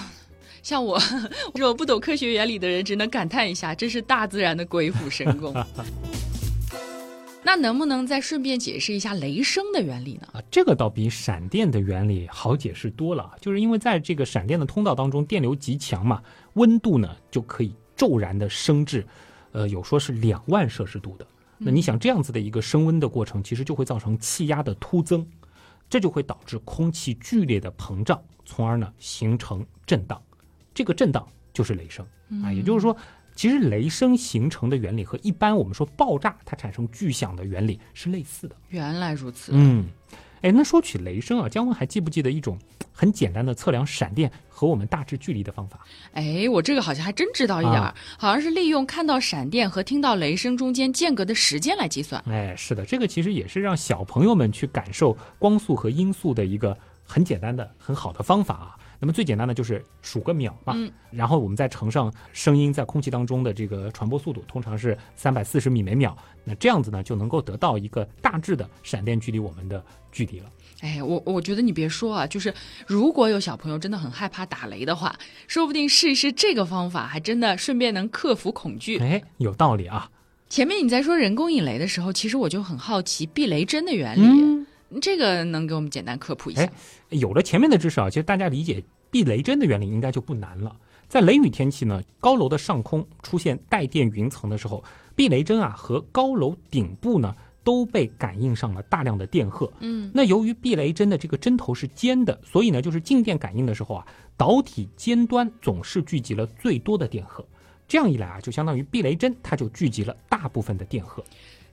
[0.65, 0.99] 像我
[1.53, 5.55] 这种不懂科学原理的人，只能感叹一下，这是大自然的鬼斧神工。
[7.45, 10.27] 那能不能再顺便解释一下雷声的原理呢？
[10.33, 13.31] 啊，这个倒比闪电的原理好解释多了。
[13.43, 16.23] 就是因为在这个闪电的通道当中，电流极强嘛，
[16.55, 19.07] 温度呢就可以骤然的升至，
[19.53, 21.27] 呃，有说是两万摄氏度的。
[21.59, 25.25] 那你想这样子的一个升温的过程，其实就会造成气压的突增，
[25.91, 30.19] 这就会导致空气剧烈的膨胀，从而呢形成震荡。
[30.75, 32.05] 这个震荡就是雷声
[32.43, 32.97] 啊，也就是说，
[33.35, 38.57] 其实雷声形成的原理和一般我们说爆炸它产生巨响的原理是类似的。
[38.69, 39.53] 原来如此。
[39.55, 39.87] 嗯，
[40.43, 42.59] 哎，那说起雷声啊，姜文还记不记得一种
[42.93, 45.79] 很简单的测量闪电和我们大致距离的方法？
[46.13, 52.23] 哎，我这个好像还真知道一点儿，好像是利用看到闪电和听到雷声中间间隔的时间来计算。
[52.27, 58.77] 哎，是的，这个其实也是让小朋友们去感受光速和音速的一个很简单的、很好的方法啊。
[59.05, 60.75] 那么最简单的就是数个秒嘛，
[61.11, 66.17] 然后我们再乘上声音在空气当中的这个传播速度，通常是三百四十米每秒。
[66.43, 70.51] 那这样子呢，就能够得到一个大致的闪电距离我们的距离了。
[70.81, 72.55] 哎，我我觉得你别说啊，就是
[72.87, 75.15] 如果有小朋友真的很害怕打雷的话，
[75.47, 78.99] 说不定试一试这个方法，还真的顺便能克服恐惧。
[79.01, 80.11] 哎，有道理啊。
[80.49, 84.65] 前面你在说人工引雷的时候，其实我就很好奇避雷针的原理。
[85.01, 86.69] 这个能给我们简单科普一下？
[87.11, 90.75] 有了前面的知识啊，其实大家理解避雷针的原理应该就不难了。
[91.09, 94.83] 在雷雨天气呢，高楼的上空出现带电云层的时候，
[95.15, 99.71] 避雷针啊和高楼顶部呢都被感应上了大量的电荷。
[99.81, 107.45] 嗯，那由于避雷针的这个针头是尖的，所以呢就是静电感应的时候啊，导体尖端总是聚集了最多的电荷。
[107.87, 111.23] 这样一来啊，就相当于避雷针它就聚集了大部分的电荷。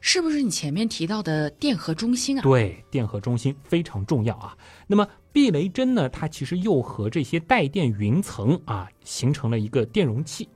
[0.01, 2.41] 是不是你前面提到的电荷中心啊？
[2.41, 4.57] 对，电荷中心非常重要啊。
[4.87, 6.09] 那么避雷针呢？
[6.09, 10.49] 它其实又和这些带电云层啊形成了一个电容器。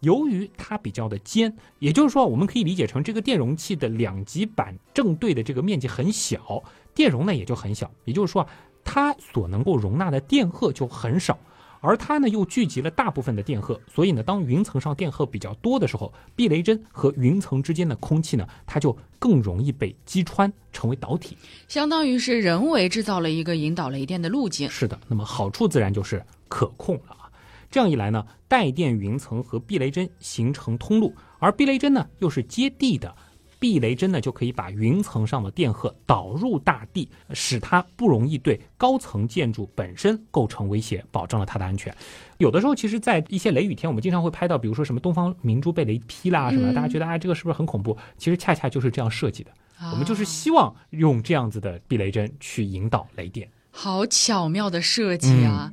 [0.00, 7.90] 由于它比较的尖，也就是说，我们可以理解成这个电容器的两极板正对的这个面积很小，电容呢也就很小。
[8.04, 8.46] 也就是说，
[8.84, 11.38] 它所能够容纳的电荷就很少。
[11.80, 21.36] 而它呢又聚集了大部分的电荷，所以呢，当云层上电荷比较多的时候，避雷针和云层之间的空气呢，它就更容易被击穿，成为导体，
[21.68, 24.68] 相当于是人为制造了一个引导雷电的路径。
[24.70, 27.30] 是的，那么好处自然就是可控了啊。
[27.70, 33.14] 这样一来呢，带电云层和避雷针形成通路，而避雷针呢又是接地的。
[33.58, 41.94] 避雷针呢，就可以把云层上的电荷导入大地，使它不容易对高层建筑本身构成威胁，保证了它的安全。
[42.38, 47.96] 有的时候，其实，在一些雷雨天，我们经常会拍到，比如说什么东方明珠被雷劈啦什么，大家觉得哎，这个是不是很恐怖？
[48.16, 49.50] 其实恰恰就是这样设计的，
[49.90, 53.48] 我们就是希望用这样子的避雷针去引导雷电。
[53.70, 55.72] 好巧妙的设计啊！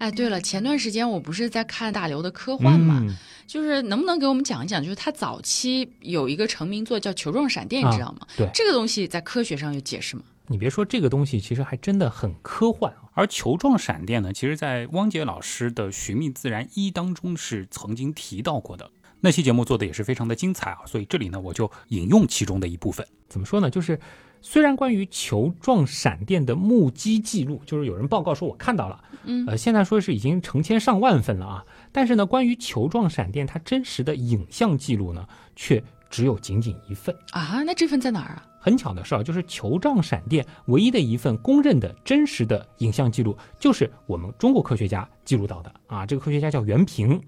[0.00, 3.06] 哎，对了，前段时间我不是在看大刘的科幻嘛？
[3.46, 4.82] 就是能不能给我们讲一讲？
[4.82, 8.26] 就是他早期有一个成名作叫球状闪电，你知道吗？
[8.34, 10.22] 对，这个东西在科学上有解释吗？
[10.46, 12.90] 你别说这个东西，其实还真的很科幻。
[13.12, 18.90] 而球状闪电呢，其实在汪杰老师的《寻觅自然一》当中是曾经提到过的。
[19.20, 23.06] 那期节目做的也是非常的精彩啊，所以这里呢我就引用其中的一部分。
[23.28, 23.68] 怎么说呢？
[23.68, 24.00] 就是
[24.42, 31.64] 虽然关于球状闪电的目击记录，就是有人报告说我看到了，嗯，呃，现在说是已经成千上万份了啊。
[31.92, 37.62] 但是呢，关于球状闪电它真实的影像记录呢，却只有仅仅一份啊。
[37.62, 38.46] 那这份在哪儿啊？
[38.62, 46.06] 很巧的是啊，就是球状闪电唯一的一份公认的真实的影像记录，就是我们中国科学家记录到的啊。
[46.06, 47.20] 这个科学家叫袁平。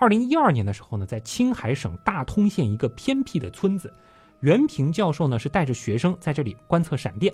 [0.00, 3.92] 二零一二年的时候呢，在青海省大通县一个偏僻的村子，
[4.40, 7.32] 袁平教授呢是带着学生在这里观测闪电。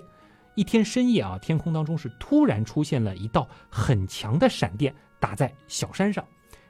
[0.55, 6.25] 一天深夜啊，天空当中是突然出现了一道很强的闪电，打在小山上。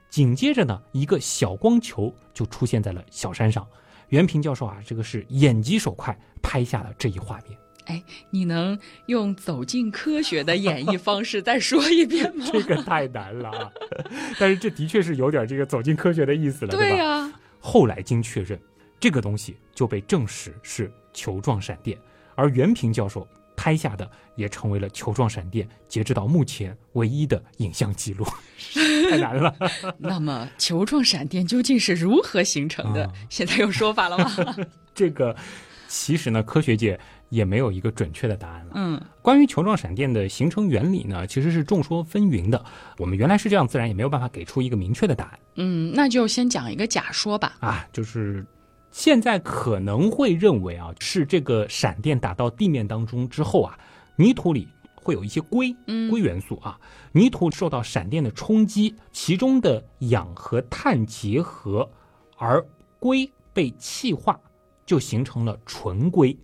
[0.10, 3.66] 紧接着呢，一个小光球就出现在了小山上。
[4.10, 7.58] 袁平教授啊，这个是眼疾手快拍下了这一画面。
[7.86, 12.46] 哎，你能用走进科学的演绎方式再说一遍吗？
[12.52, 13.72] 这个太难了啊！
[14.40, 17.32] 但是这的确是有点这个走进科学的意思了，对吧？
[17.60, 18.60] 后来经确认，
[19.06, 21.96] 这个东西就被证实是球状闪电，
[22.34, 28.26] 而袁平教授拍下的也成为了球状闪电截止到目前唯一的影像记录。
[29.08, 29.56] 太难了。
[30.00, 33.08] 那么球状闪电究竟是如何形成的？
[33.30, 34.56] 现在有说法了吗？
[34.96, 35.36] 这个
[35.88, 37.00] 其实呢，科学界。
[37.30, 38.72] 也没有一个准确的答案了。
[38.76, 42.66] 嗯，关于球状闪电的形成原理呢，其实是众说纷纭的。
[43.00, 45.40] 我们原来是这样，自然也没有办法给出一个明确的答案。
[45.56, 47.58] 嗯，那就先讲一个假说吧。
[47.60, 48.46] 啊，就是
[48.96, 53.78] 现在可能会认为啊，是这个闪电打到地面当中之后啊，
[54.16, 55.76] 泥土里会有一些硅，
[56.10, 56.80] 硅元素啊，
[57.12, 61.88] 泥土受到闪电的冲击，其中的氧和碳结合，
[62.38, 62.66] 而
[62.98, 64.40] 硅被气化，
[64.86, 66.36] 就形成了纯硅。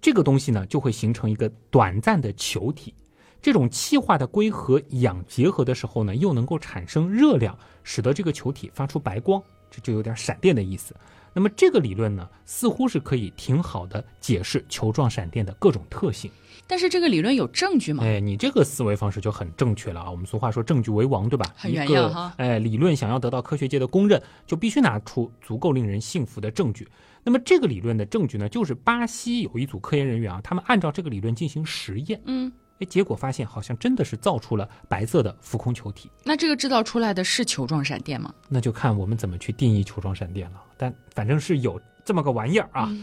[0.00, 2.94] 这个东西呢，就会形成一个短暂的球体。
[3.42, 10.94] 这种气化的硅和氧结合的时候呢，又能够产生热量，使得这个球体发出白光，这就有点闪电的意思。
[11.36, 16.30] 那么这个理论呢，似乎是可以挺好的解释球状闪电的各种特性。
[16.66, 18.02] 但是这个理论有证据吗？
[18.02, 20.10] 哎，你这个思维方式就很正确了啊。
[20.10, 21.52] 我们俗话说证据为王，对吧？
[21.54, 22.32] 很原样哈。
[22.38, 26.88] 哎，理论想要得到科学界的公认，就必须拿出足够令人信服的证据。
[27.22, 36.10] 那么这个理论的证据呢，就是巴西有一组科研人员啊，他们按照这个理论进行实验，嗯，哎，结果发现好像真的是造出了白色的浮空球体。
[36.24, 38.34] 那这个制造出来的是球状闪电吗？
[38.48, 40.62] 那就看我们怎么去定义球状闪电了。
[40.76, 42.90] 但反正是有这么个玩意儿啊。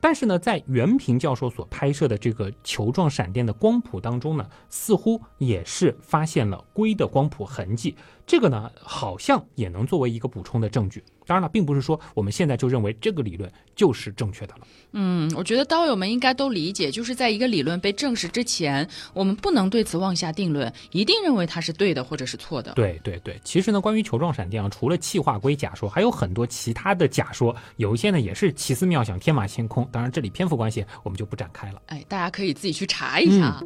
[0.00, 7.96] 但是呢，在袁平教授所拍摄的这个球状闪电的光谱当中呢，似乎也是发现了硅的光谱痕迹。
[8.32, 11.04] 这个呢，好像也能作为一个补充的证据。
[11.26, 14.66] 当然了，并不是说我们现在就认为这个理论就是正确的了。
[14.92, 22.72] 嗯，我觉得刀友们应该都理解，就是在一个理论被证实之前，我们不能对此妄下定论，一定认为它是对的或者是错的。
[22.72, 29.86] 对对对，其实呢，关于球状闪电啊，除了气化硅假说，还有很多其他的假说，有一些呢也是奇思妙想、天马行空。
[29.92, 31.82] 当然，这里篇幅关系，我们就不展开了。
[31.88, 33.62] 哎，大家可以自己去查一下。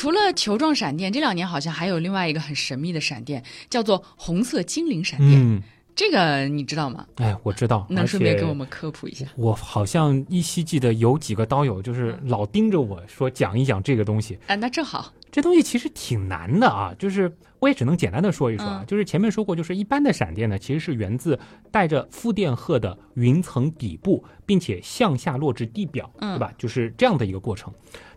[0.00, 5.32] 除了球状闪电，这两年好像还有另外一个很神秘的闪电，叫做红色精灵闪电。
[5.38, 5.60] 嗯，
[5.94, 7.06] 这个你知道吗？
[7.16, 9.26] 哎，我知道，能顺便给我们科普一下？
[9.36, 14.38] 我好像依稀记得有几个刀友就是老盯着我说讲一讲这个东西。
[14.46, 15.12] 哎，那正好。
[15.30, 21.38] 这东西其实挺难的啊，就是我也只能简单的说一说啊，就是前面说过，就是一般的闪电呢，其实是源自
[21.70, 26.50] 带着负电荷的云层底部，并且向下落至地表，对吧？
[26.56, 27.70] 就是这样的一个过程。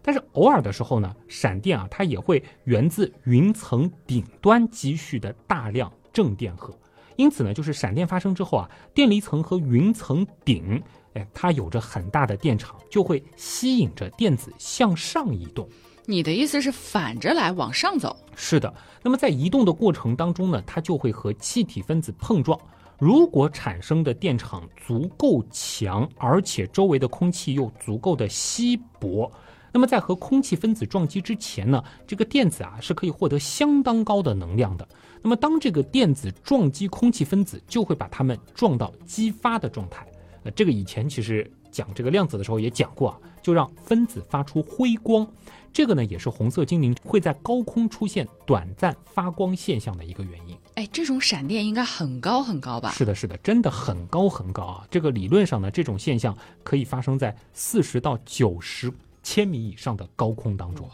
[0.03, 6.77] 但是偶尔的时候呢，闪电啊，它也会源自云层顶端积蓄的大量正电荷，
[7.15, 15.67] 因此呢，就是闪电发生之后啊，电离层和云层顶，哎，它有着很大的电场，就会吸引着电子向上移动。
[16.05, 18.13] 你的意思是反着来往上走？
[18.35, 18.73] 是的。
[19.01, 22.59] 那么在移动的过程当中呢，它就会和气体分子碰撞。
[22.99, 29.31] 如果产生的电场足够强，而且周围的空气又足够的稀薄，
[29.73, 34.87] 那么在和空气分子撞击之前呢，这个电子啊是可以获得相当高的能量的。
[35.21, 40.07] 那么当这个电子撞击空气分子，就会把它们撞到激发的状态。
[40.43, 45.27] 呃，这个以前其实讲这个量子的时候也讲过啊，就让分子发出辉光。
[45.71, 50.55] 这个呢，也是红色精灵会在高空出现短暂发光现象的一个原因。
[50.75, 52.91] 哎，这种闪电应该很高很高吧？
[52.91, 54.87] 是的，是的，真的很高很高啊！
[54.91, 58.91] 这个理论上呢，这种现象可以发生在四十到九十
[59.23, 60.87] 千米以上的高空当中。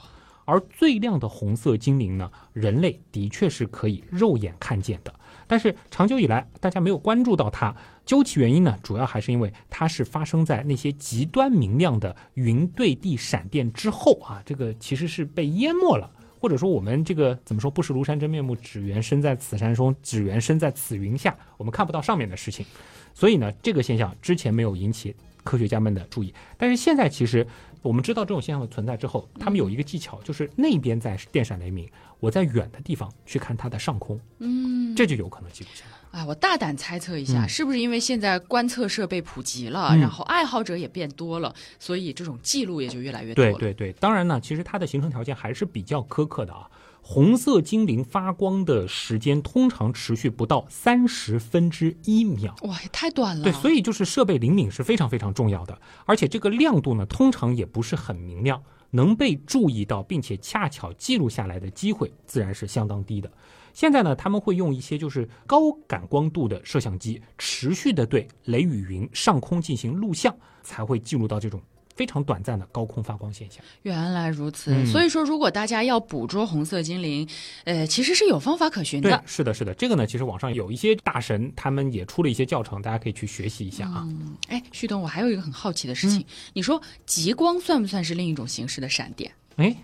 [0.45, 5.13] 而最亮的红色精灵呢，人类的确是可以肉眼看见的。
[5.45, 7.75] 但是长久以来，大家没有关注到它。
[8.03, 22.65] 究其原因呢，主要还是因为它是发生在那些极端明亮的云对地闪电之后啊，这个其实是被淹没了，或者说我们这个怎么说，不识庐山真面目，只缘身在此山中，只缘身在此云下，我们看不到上面的事情。
[23.13, 27.45] 所以呢，这个现象之前没有引起科学家们的注意，但是现在其实。
[27.82, 36.19] 我们知道这种现象的存在之后，他们有一个技巧，就是那边在电闪雷鸣，我在远的地方去看它的上空，嗯，这就有可能记录下来。
[36.19, 43.54] 哎，我大胆猜测一下，是不是因为现在观测设备普及了，然后爱好者也变多了，所以这种记录也就越来越多了？
[43.54, 46.69] 对对对，当然呢，其实它的形成条件还是比较苛刻的啊。
[47.12, 53.43] 红色精灵发光的时间通常持续不到三十分之一秒，哇，也太短了。
[53.43, 58.62] 对，所以就是设备灵敏是非常非常重要的，而且这个亮度呢，通常也不是很明亮。
[58.91, 63.32] 能被注意到并且恰巧记录下来的机会自然是相当低的。
[63.74, 71.60] 现在呢，他们会用一些就是高感光度的摄像机，持续的对雷雨云上空进行录像，才会记录到这种。
[72.00, 73.62] 非常短暂的高空发光现象。
[73.82, 77.28] 原来如此，所以说如果大家要捕捉红色精灵，
[77.66, 79.22] 呃，其实是有方法可循的。
[79.26, 84.08] 是的，是的，这个呢，其实网上有一些大神，他们也出了一些教程，大家可以去学习一下啊。
[84.47, 89.30] 哎，旭东，我还有一个很好奇的事情，你说极光算不算是另一种形式的闪电？
[89.58, 89.76] 哎，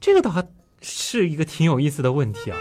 [0.00, 0.44] 这个倒
[0.80, 2.58] 是一个挺有意思的问题啊。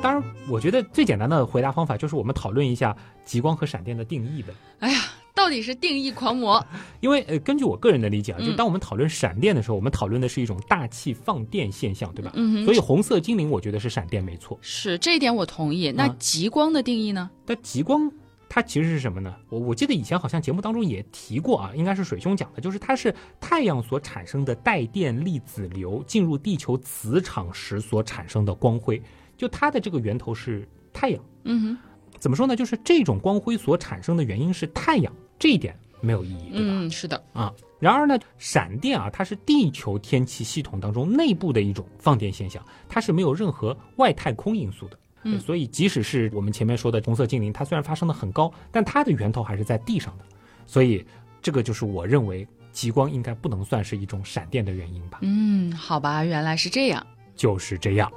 [0.00, 2.96] 当然，我觉得最简单的回答方法就是我们讨论一下
[3.26, 4.54] 极光和闪电的定义呗。
[4.78, 5.00] 哎呀。
[5.44, 6.66] 到底是定义狂魔，
[7.00, 12.32] 因为呃，根据我个人的理解啊，就当我们讨论闪电的时候，我们讨论的是一种大气放电现象，对吧？
[12.34, 12.64] 嗯。
[12.64, 14.58] 所以红色精灵，我觉得是闪电没错。
[14.62, 15.92] 是这一点我同意。
[15.92, 17.30] 那极光的定义呢？
[17.44, 18.10] 那极光
[18.48, 19.34] 它其实是什么呢？
[19.50, 29.02] 我我记得以前好像节目当中也提过啊，应该是水兄讲的，就是它是太阳所产生的带电粒子流进入地球磁场时所产生的光辉，
[29.36, 31.22] 就它的这个源头是太阳。
[31.42, 31.78] 嗯哼。
[32.18, 32.56] 怎么说呢？
[32.56, 35.12] 就是这种光辉所产生的原因是太阳。
[35.38, 36.66] 这一点没有意义，对吧？
[36.66, 37.52] 嗯，是的啊。
[37.80, 44.98] 然而呢，闪电啊，它是地球天气系统当中内部的一种放电现象，它是没有任何外太空因素的。
[45.24, 50.24] 嗯，所以即使是我们前面说的红色精灵，它虽然发生的很高，但它的源头还是在地上的。
[50.66, 51.04] 所以
[51.42, 55.18] 这个就是我认为极光应该不能算是一种闪电的原因吧？
[55.22, 57.06] 嗯，好吧，原来是这样，
[57.36, 58.10] 就是这样。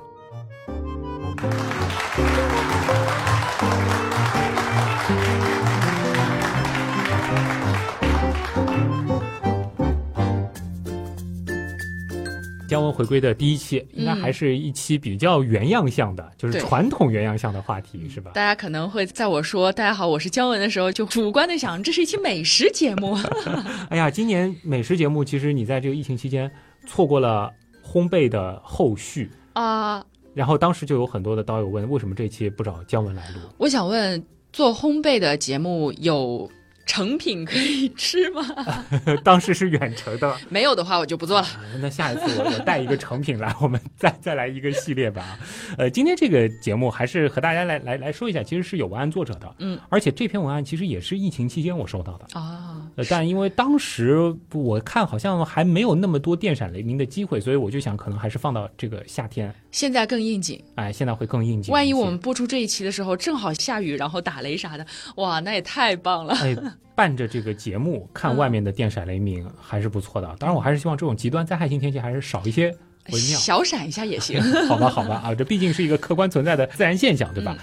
[12.77, 18.29] 姜文回归的第一期，应该还是一期比较原样向的，就是传统原样向的话题，是吧？
[18.35, 23.17] 大家可能会在我说“大家好，我是姜文”的时候，就主观的想，这是一期美食节目。
[23.89, 26.51] 哎呀，今年美食节目，其实你在这个疫情期间
[26.85, 27.51] 错过了
[27.83, 30.05] 烘焙的后续啊。
[30.35, 33.39] 然后当时就有很多的刀友问，为什么这期不找姜文来录？
[33.57, 34.23] 我想问，
[34.53, 36.47] 做烘焙的节目有？
[36.87, 38.41] 成品可以吃吗？
[39.23, 41.47] 当时是远程的，没有的话我就不做了。
[41.79, 45.37] 那下一次我我带一个成品来，我们再 再来一个系列吧。
[45.77, 52.81] 呃，今天这个节目还是和大家来来来说一下，其实是有文案作者的，嗯，而且这篇文案其实也是疫情期间我收到的啊。
[52.95, 59.53] 呃，但因为当时我看好像还没有那么多电闪雷鸣的机会，所以我就想可能还是放到这个夏天。
[59.71, 61.73] 现在更应景，哎，现在会更应景。
[61.73, 66.33] 万一我们播出这一期的时候正好下雨，然后打雷啥的，哇，那也太棒了。
[66.35, 66.55] 哎。
[66.95, 72.67] 伴着这个节目看外面的电闪雷鸣还是不错的，当然我还是希望这种极端灾害性天气还是少一些
[73.11, 73.37] 为妙。
[73.37, 77.55] 小闪一下也行， 好吧，好吧啊，这毕竟是一个客观存在的自然现象，对吧？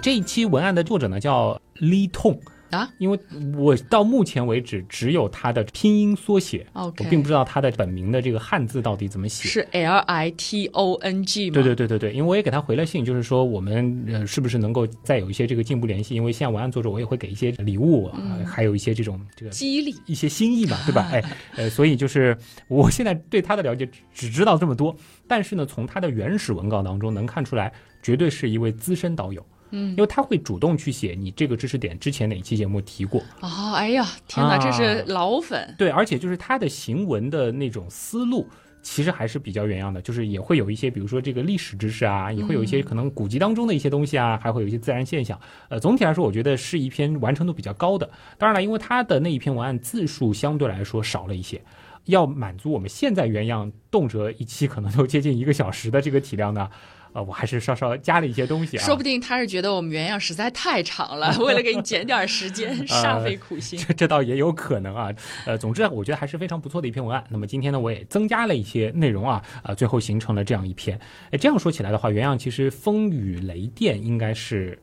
[0.00, 2.40] 这一期文案的作者呢叫李痛。
[2.70, 3.18] 啊，因为
[3.56, 11.54] 我到目前为止只有他的拼音缩写，我并不知道他的本名的这个汉字到底怎么写，是 L I T O N G 吗？
[11.54, 16.14] 对对对对对，因为我也给他回了信，就是说我们呃是不是能够再有一些这个进一步联系？
[16.14, 18.10] 因为现在文案作者，我也会给一些礼物，
[18.46, 21.08] 还有一些这种这个激励一些心意嘛，对吧？
[21.12, 21.22] 哎
[21.56, 22.36] 呃，所以就是
[22.68, 24.94] 我现在对他的了解只知道这么多，
[25.26, 29.44] 但是呢，从他的原始文稿当中能看出来，绝对是一位资深导友。
[29.70, 35.74] 嗯，因为他会主动去写你这个知识点之前哪期节目提过哦，哎呀，天哪，这是老粉。
[35.78, 38.46] 对，而且就是他的行文的那种思路，
[38.82, 45.38] 其实还是比较原样的，就是也会有一些，比如说这个历史知识啊，也会有一些可能古籍当中的一些东西啊，还会有一些自然现象。
[45.68, 48.08] 呃，总体来说，我觉得是一篇完成度比较高的。
[48.38, 51.60] 当然了，因为他的那一篇文案字数相对来说少了一些，
[52.04, 56.70] 要满足我们现在原样动辄一期可能都接近一个小时的这个体量呢。
[57.12, 58.84] 呃，我还是稍稍加了一些东西啊。
[58.84, 63.78] 说不定他是觉得我们原样实在太长了，为了给你减点时间，煞费苦 心。
[63.78, 65.12] 这这倒也有可能啊。
[65.46, 67.24] 呃，总之我觉得还是非常不错的一篇文案。
[67.28, 70.98] 那么今天呢，我也增加了一些内容啊，啊，最后形成了这样一篇。
[71.30, 74.78] 哎，这样说起来的话，原样其实风雨雷电应该是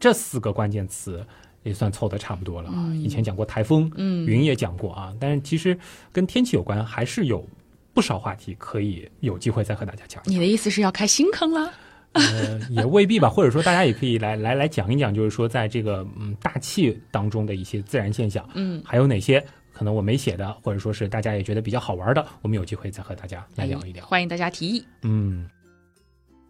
[0.00, 1.24] 这四个关键词
[1.62, 2.92] 也算凑得差不多了啊。
[2.94, 5.78] 以前讲过台风，嗯，云也讲过啊，但是其实
[6.12, 7.46] 跟天气有关还是有。
[7.94, 10.22] 不少话题可以有机会再和大家讲。
[10.26, 11.72] 你的意思是要开新坑了？
[12.12, 13.28] 呃，也未必吧。
[13.28, 24.06] 或者说，大家也可以来 来来讲一讲，就是说，在这个嗯大气当中的一些自然现象，嗯，还有哪些可能我没写的，或者说是大家也觉得比较好玩的，我们有机会再和大家来聊一聊。
[24.06, 24.84] 欢迎大家提议。
[25.02, 25.48] 嗯，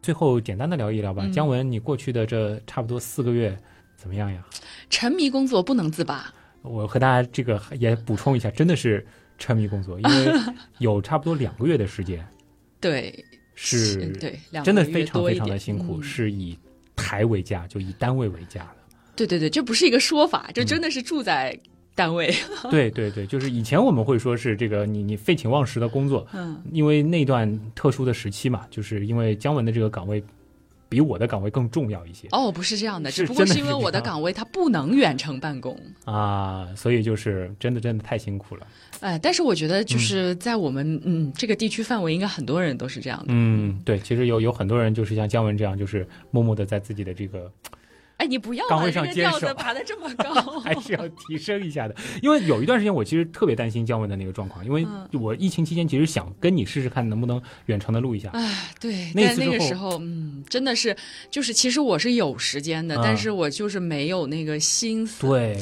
[0.01, 1.29] 最后简单的聊一聊吧。
[1.33, 3.57] 姜文，你过去的这差不多四个月
[3.97, 4.45] 怎么样呀？
[4.89, 6.33] 沉迷工作不能自拔。
[6.63, 9.05] 我和大家这个也补充一下，真的是。
[9.39, 10.33] 沉迷工作，因为
[10.79, 12.27] 有差不多两个月的时间，
[12.81, 13.25] 对，
[13.55, 16.59] 是，对，真的非常非常的辛苦，是以
[16.95, 18.77] 台为家，就以单位为家的。
[19.17, 21.59] 对对对，这不是一个说法，这真的是住在
[21.95, 22.35] 单位。
[22.71, 30.23] 对对对，就是以前我们会说是这个你你废寝忘食的工作，嗯，因为那段特殊的时期嘛，就是因为姜文的这个岗位。
[30.89, 38.67] 比我的岗位更重要一些哦，不是这样的，只不过是因为我的岗位它不能远程办公啊，所以就是真的真的太辛苦了。
[39.01, 43.27] 哎，但是我觉得就是在我们嗯这个地区范围，应该很多人都是这样的。
[43.29, 47.51] 嗯，对，其实有有很多人就是像姜文这样，就是默默的在自己的这个。
[48.19, 51.95] 哎，你不要岗位上吊子爬的这么 高，还是要提升一下的。
[52.21, 58.29] 因为有一段时间，我其实特别担心姜文的那个状况，因为我疫情期间其实想跟你试试看能不能远程的录一下。
[58.33, 60.97] 哎，对，那那个时候，嗯，真的是，
[61.31, 65.25] 就是其实我是有时间的，但是我就是没有那个心思。
[65.25, 65.57] 对，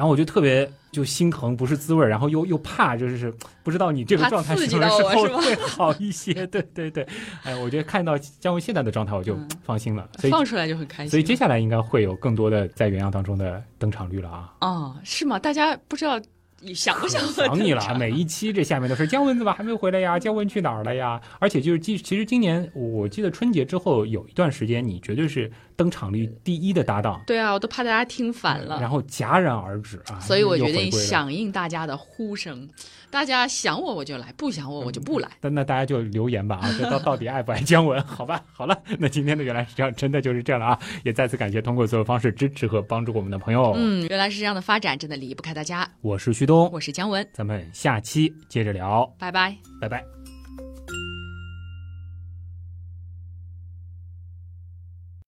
[0.00, 0.66] 然后我就特别。
[0.92, 3.32] 就心疼不是滋味然后又又怕，就是
[3.62, 6.44] 不知道你这个状态什么时候会好一些。
[6.48, 7.06] 对对对，
[7.44, 10.08] 哎，我觉得看到姜文现在的状态，我就放心了。
[10.18, 11.10] 所以放出来就很开心。
[11.12, 14.52] 所以接下来应该会有更多的在原样当中的登场率了啊。
[14.62, 15.38] 哦，是吗？
[15.38, 16.20] 大家不知道。
[16.62, 17.94] 你想不想想你了？
[17.98, 20.18] 每一期这下面都是姜文怎么还没回来呀？
[20.18, 21.20] 姜文去哪儿了呀？
[21.38, 27.22] 而且就是今其实今年我记得春节之后有一段时间，你绝对是登场率第一的搭档。
[27.26, 28.78] 对啊，我都怕大家听烦了。
[28.80, 30.20] 然后戛然而止啊！
[30.20, 32.68] 所以我决定响应大家的呼声。
[33.10, 35.28] 大家想我我就来，不想我我就不来。
[35.40, 36.70] 那那大家就留言吧啊！
[36.78, 38.00] 这到 到底爱不爱姜文？
[38.04, 40.78] 好吧， 好了，那今天的原来是这样，真的就是这样了啊！
[41.04, 43.74] 也再次感谢通过所有方式支持和帮助我们的朋友。
[43.76, 45.88] 嗯，原来是这样的发展，真的离不开大家。
[46.02, 50.19] 我是旭东，我是姜文，咱们下期接着聊，拜拜，拜拜。